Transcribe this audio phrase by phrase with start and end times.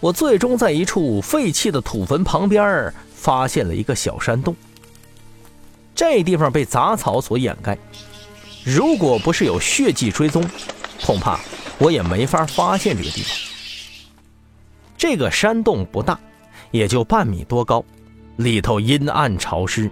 [0.00, 4.56] 我最终在一处废弃的土坟旁边发现了一个小山洞。
[5.94, 7.76] 这地方被杂草所掩盖，
[8.64, 10.42] 如果不是有血迹追踪，
[11.04, 11.38] 恐怕
[11.78, 13.36] 我也没法发现这个地方。
[14.96, 16.18] 这个山洞不大，
[16.70, 17.84] 也就半米多高，
[18.36, 19.90] 里头阴暗潮湿，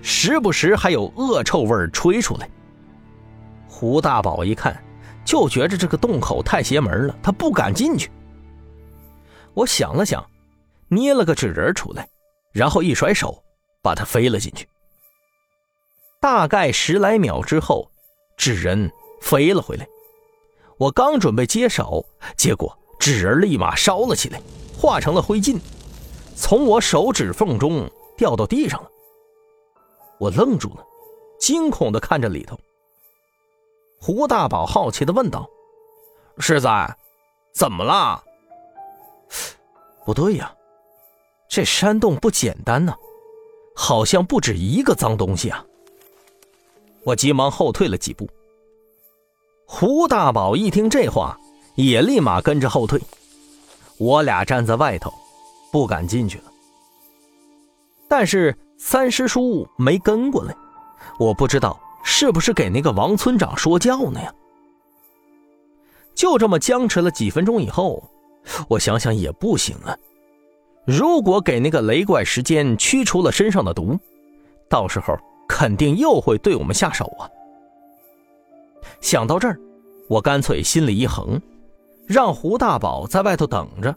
[0.00, 2.48] 时不时还有恶臭味吹出来。
[3.68, 4.82] 胡大宝一看，
[5.22, 8.10] 就觉着这个洞口太邪门了，他不敢进去。
[9.54, 10.24] 我想了想，
[10.88, 12.08] 捏了个纸人出来，
[12.52, 13.42] 然后一甩手，
[13.82, 14.68] 把它飞了进去。
[16.20, 17.90] 大概十来秒之后，
[18.36, 18.90] 纸人
[19.20, 19.86] 飞了回来。
[20.78, 22.04] 我刚准备接手，
[22.36, 24.40] 结果纸人立马烧了起来，
[24.76, 25.58] 化成了灰烬，
[26.36, 28.90] 从我手指缝中掉到地上了。
[30.18, 30.86] 我愣住了，
[31.38, 32.58] 惊恐的看着里头。
[33.98, 35.48] 胡大宝好奇的问道
[36.38, 36.68] ：“世子，
[37.52, 38.24] 怎么了？”
[40.04, 40.52] 不对呀，
[41.48, 42.94] 这山洞不简单呢，
[43.74, 45.64] 好像不止一个脏东西啊！
[47.04, 48.28] 我急忙后退了几步。
[49.66, 51.38] 胡大宝一听这话，
[51.76, 53.00] 也立马跟着后退。
[53.98, 55.12] 我俩站在外头，
[55.70, 56.44] 不敢进去了。
[58.08, 60.54] 但是三师叔没跟过来，
[61.18, 64.34] 我不知道是不是给那个王村长说教呢呀？
[66.14, 68.02] 就这么僵持了几分钟以后。
[68.68, 69.96] 我想想也不行啊！
[70.86, 73.98] 如果给那个雷怪时间驱除了身上的毒，
[74.68, 75.16] 到时候
[75.48, 77.28] 肯定又会对我们下手啊！
[79.00, 79.58] 想到这儿，
[80.08, 81.40] 我干脆心里一横，
[82.06, 83.94] 让胡大宝在外头等着，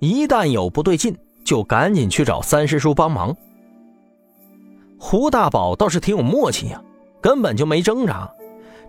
[0.00, 3.34] 一旦有不对劲，就赶紧去找三师叔帮忙。
[4.98, 6.82] 胡大宝倒是挺有默契呀，
[7.20, 8.28] 根本就没挣扎，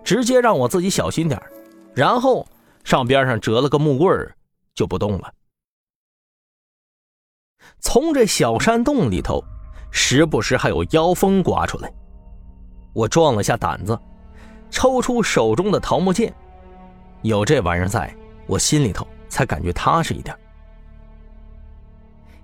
[0.02, 1.40] 直接让我自己小心点
[1.94, 2.46] 然后
[2.82, 4.28] 上边上折了个木棍。
[4.80, 5.30] 就不动了。
[7.80, 9.44] 从这小山洞里头，
[9.90, 11.92] 时不时还有妖风刮出来。
[12.94, 13.98] 我壮了下胆子，
[14.70, 16.34] 抽出手中的桃木剑。
[17.20, 18.16] 有这玩意儿在，
[18.46, 20.34] 我心里头才感觉踏实一点。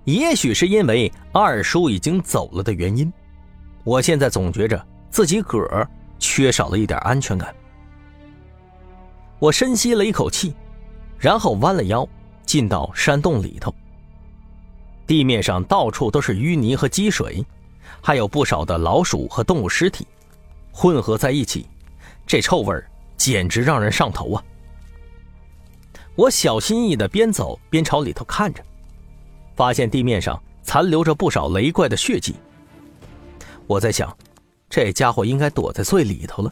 [0.03, 3.11] 也许是因为二叔已经走了的原因，
[3.83, 5.89] 我现在总觉着自己个儿
[6.19, 7.53] 缺少了一点安全感。
[9.39, 10.55] 我深吸了一口气，
[11.17, 12.07] 然后弯了腰。
[12.47, 13.71] 进到山洞里头，
[15.05, 17.45] 地面上到处都是淤泥和积水，
[18.01, 20.07] 还有不少的老鼠和动物尸体，
[20.71, 21.67] 混合在一起，
[22.25, 22.83] 这臭味
[23.17, 24.43] 简直让人上头啊！
[26.15, 28.63] 我小心翼翼的边走边朝里头看着，
[29.55, 32.33] 发现地面上残留着不少雷怪的血迹。
[33.67, 34.17] 我在想，
[34.69, 36.51] 这家伙应该躲在最里头了。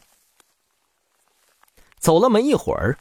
[1.99, 2.97] 走了没一会儿，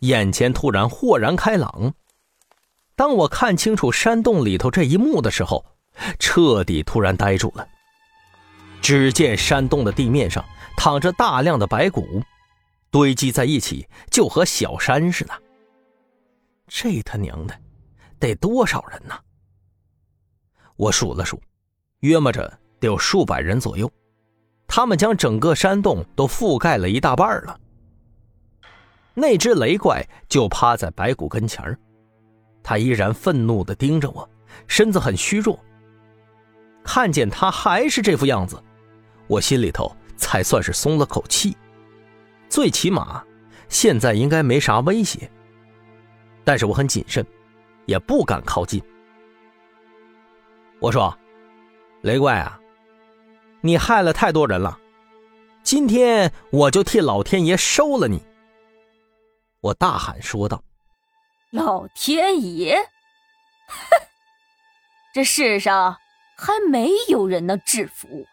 [0.00, 1.92] 眼前突然豁然开朗。
[2.96, 5.64] 当我看清楚山洞里头这一幕的时候，
[6.18, 7.66] 彻底突然呆住了。
[8.80, 10.44] 只见山洞的地面上
[10.76, 12.22] 躺着大量的白骨，
[12.90, 15.32] 堆积在一起，就和小山似的。
[16.68, 17.58] 这他娘的，
[18.18, 19.14] 得多少人呢？
[20.76, 21.40] 我数了数，
[22.00, 23.90] 约摸着得有数百人左右。
[24.66, 27.58] 他们将整个山洞都覆盖了一大半了。
[29.14, 31.78] 那只雷怪就趴在白骨跟前儿。
[32.64, 34.28] 他依然愤怒地盯着我，
[34.66, 35.56] 身子很虚弱。
[36.82, 38.60] 看见他还是这副样子，
[39.26, 41.56] 我心里头才算是松了口气，
[42.48, 43.22] 最起码
[43.68, 45.30] 现在应该没啥威胁。
[46.42, 47.24] 但是我很谨慎，
[47.86, 48.82] 也不敢靠近。
[50.80, 51.16] 我说
[52.02, 52.58] ：“雷怪啊，
[53.60, 54.78] 你害了太多人了，
[55.62, 58.22] 今天我就替老天爷收了你！”
[59.60, 60.62] 我大喊说道。
[61.54, 62.76] 老天爷，
[63.68, 64.06] 哼！
[65.12, 65.96] 这世上
[66.36, 68.26] 还没有人能制服我。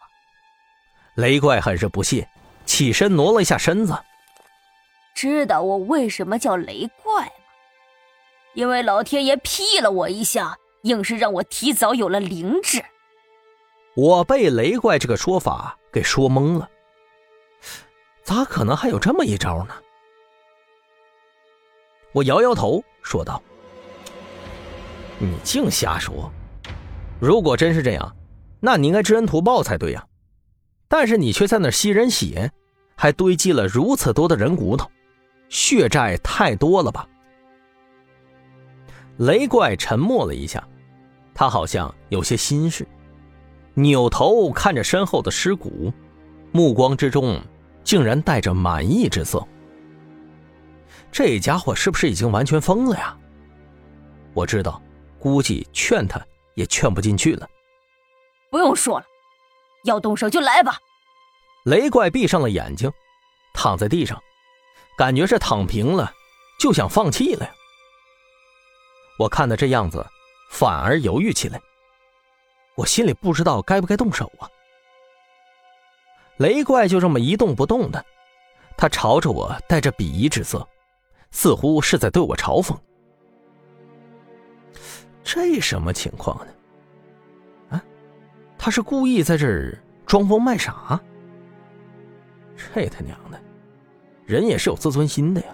[1.14, 2.28] 雷怪很是不屑，
[2.66, 3.96] 起身挪了一下身子。
[5.14, 7.32] 知道我为什么叫雷怪吗？
[8.54, 12.84] 因为老天爷劈了我一下，硬是让我提早有了灵智。
[13.94, 16.68] 我被雷怪这个说法给说懵了，
[18.24, 19.76] 咋可能还有这么一招呢？
[22.12, 22.82] 我摇摇头。
[23.02, 23.42] 说道
[25.18, 26.30] ：“你净瞎说！
[27.18, 28.16] 如果真是这样，
[28.60, 30.06] 那你应该知恩图报才对呀。
[30.86, 32.52] 但是你却在那吸人血，
[32.94, 34.88] 还堆积了如此多的人骨头，
[35.48, 37.08] 血债太多了吧？”
[39.18, 40.62] 雷怪沉默了一下，
[41.34, 42.86] 他好像有些心事，
[43.74, 45.92] 扭头看着身后的尸骨，
[46.52, 47.40] 目光之中
[47.82, 49.44] 竟然带着满意之色。
[51.12, 53.16] 这家伙是不是已经完全疯了呀？
[54.32, 54.80] 我知道，
[55.20, 56.18] 估计劝他
[56.54, 57.46] 也劝不进去了。
[58.50, 59.06] 不用说了，
[59.84, 60.78] 要动手就来吧。
[61.64, 62.90] 雷怪闭上了眼睛，
[63.52, 64.20] 躺在地上，
[64.96, 66.10] 感觉是躺平了，
[66.58, 67.52] 就想放弃了呀。
[69.18, 70.04] 我看他这样子，
[70.50, 71.60] 反而犹豫起来。
[72.74, 74.48] 我心里不知道该不该动手啊。
[76.38, 78.02] 雷怪就这么一动不动的，
[78.78, 80.66] 他朝着我带着鄙夷之色，
[81.32, 82.76] 似乎是在对我嘲讽。
[85.24, 86.52] 这什么情况呢？
[87.70, 87.84] 啊，
[88.56, 89.76] 他是故意在这儿
[90.06, 91.00] 装疯卖傻？
[92.54, 93.40] 这他娘的，
[94.26, 95.46] 人也是有自尊心的呀！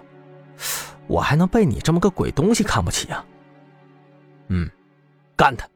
[1.07, 3.25] 我还能被你这么个鬼东西看不起啊？
[4.49, 4.69] 嗯，
[5.35, 5.67] 干他！